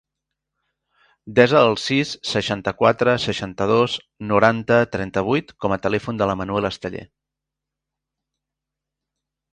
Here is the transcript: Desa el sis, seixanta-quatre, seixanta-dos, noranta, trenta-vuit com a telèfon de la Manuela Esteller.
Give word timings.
Desa 1.39 1.59
el 1.71 1.75
sis, 1.81 2.13
seixanta-quatre, 2.29 3.13
seixanta-dos, 3.27 3.99
noranta, 4.33 4.81
trenta-vuit 4.97 5.53
com 5.67 5.77
a 5.77 5.81
telèfon 5.87 6.23
de 6.23 6.29
la 6.33 6.37
Manuela 6.41 6.73
Esteller. 6.77 7.05